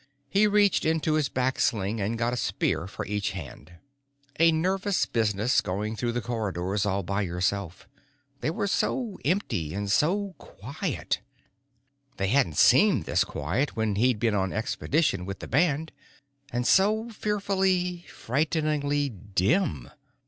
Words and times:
He 0.31 0.47
reached 0.47 0.83
into 0.83 1.13
his 1.13 1.29
back 1.29 1.59
sling 1.59 2.01
and 2.01 2.17
got 2.17 2.33
a 2.33 2.35
spear 2.35 2.87
for 2.87 3.05
each 3.05 3.33
hand. 3.33 3.73
A 4.39 4.51
nervous 4.51 5.05
business 5.05 5.61
going 5.61 5.95
through 5.95 6.13
the 6.13 6.21
corridors 6.23 6.87
all 6.87 7.03
by 7.03 7.21
yourself. 7.21 7.87
They 8.39 8.49
were 8.49 8.65
so 8.65 9.19
empty 9.23 9.75
and 9.75 9.91
so 9.91 10.33
quiet. 10.39 11.19
They 12.17 12.29
hadn't 12.29 12.57
seemed 12.57 13.03
this 13.05 13.23
quiet 13.23 13.75
when 13.75 13.93
he'd 13.93 14.17
been 14.17 14.33
on 14.33 14.51
expedition 14.51 15.23
with 15.23 15.37
the 15.37 15.47
band. 15.47 15.91
And 16.51 16.65
so 16.65 17.11
fearfully, 17.11 18.07
frighteningly 18.11 19.09
dim. 19.09 19.91